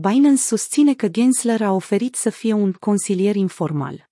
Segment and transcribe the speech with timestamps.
[0.00, 4.10] Binance susține că Gensler a oferit să fie un consilier informal.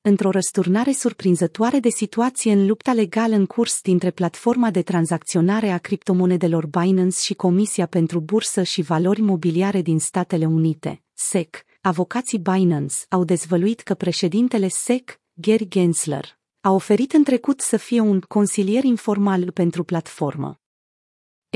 [0.00, 5.78] Într-o răsturnare surprinzătoare de situație în lupta legală în curs dintre platforma de tranzacționare a
[5.78, 12.94] criptomonedelor Binance și Comisia pentru Bursă și Valori Mobiliare din Statele Unite, SEC, avocații Binance
[13.08, 18.84] au dezvăluit că președintele SEC, Gary Gensler, a oferit în trecut să fie un consilier
[18.84, 20.60] informal pentru platformă.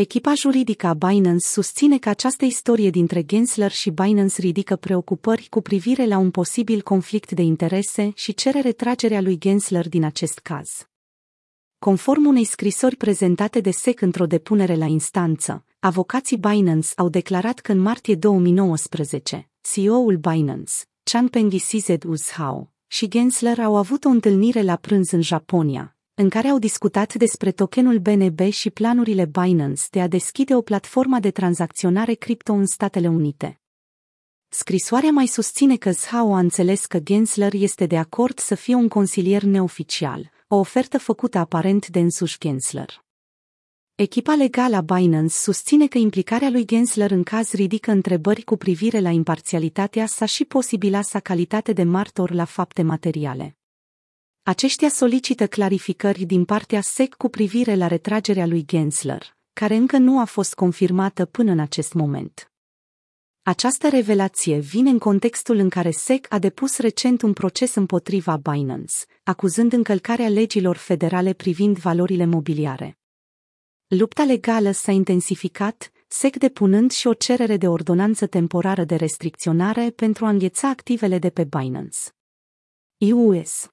[0.01, 5.61] Echipa juridică a Binance susține că această istorie dintre Gensler și Binance ridică preocupări cu
[5.61, 10.89] privire la un posibil conflict de interese și cere retragerea lui Gensler din acest caz.
[11.79, 17.73] Conform unei scrisori prezentate de SEC într-o depunere la instanță, avocații Binance au declarat că
[17.73, 20.73] în martie 2019, CEO-ul Binance,
[21.03, 26.49] Changpeng Sized Uzhao, și Gensler au avut o întâlnire la prânz în Japonia, în care
[26.49, 32.15] au discutat despre tokenul BNB și planurile Binance de a deschide o platformă de tranzacționare
[32.15, 33.61] cripto în Statele Unite.
[34.49, 38.89] Scrisoarea mai susține că Zhao a înțeles că Gensler este de acord să fie un
[38.89, 43.05] consilier neoficial, o ofertă făcută aparent de însuși Gensler.
[43.95, 49.01] Echipa legală a Binance susține că implicarea lui Gensler în caz ridică întrebări cu privire
[49.01, 53.55] la imparțialitatea sa și posibila sa calitate de martor la fapte materiale.
[54.51, 60.21] Aceștia solicită clarificări din partea SEC cu privire la retragerea lui Gensler, care încă nu
[60.21, 62.53] a fost confirmată până în acest moment.
[63.43, 68.95] Această revelație vine în contextul în care SEC a depus recent un proces împotriva Binance,
[69.23, 72.99] acuzând încălcarea legilor federale privind valorile mobiliare.
[73.87, 80.25] Lupta legală s-a intensificat, SEC depunând și o cerere de ordonanță temporară de restricționare pentru
[80.25, 81.99] a îngheța activele de pe Binance.
[83.15, 83.71] US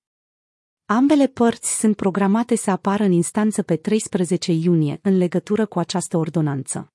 [0.90, 6.18] Ambele părți sunt programate să apară în instanță pe 13 iunie în legătură cu această
[6.18, 6.94] ordonanță.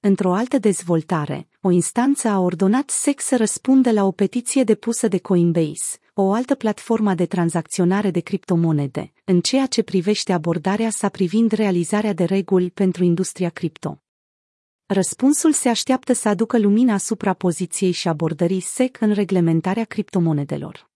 [0.00, 5.18] Într-o altă dezvoltare, o instanță a ordonat SEC să răspundă la o petiție depusă de
[5.18, 11.52] Coinbase, o altă platformă de tranzacționare de criptomonede, în ceea ce privește abordarea sa privind
[11.52, 14.02] realizarea de reguli pentru industria cripto.
[14.86, 20.94] Răspunsul se așteaptă să aducă lumina asupra poziției și abordării SEC în reglementarea criptomonedelor.